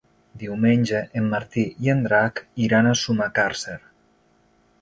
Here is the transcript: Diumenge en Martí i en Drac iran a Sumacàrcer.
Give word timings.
Diumenge 0.43 1.01
en 1.21 1.27
Martí 1.33 1.67
i 1.87 1.93
en 1.95 2.03
Drac 2.07 2.43
iran 2.69 2.93
a 2.93 2.97
Sumacàrcer. 3.05 3.81